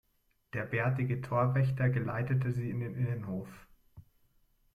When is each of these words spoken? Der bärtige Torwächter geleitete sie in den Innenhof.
Der 0.53 0.63
bärtige 0.63 1.21
Torwächter 1.21 1.87
geleitete 1.89 2.51
sie 2.51 2.71
in 2.71 2.79
den 2.79 2.95
Innenhof. 2.95 3.67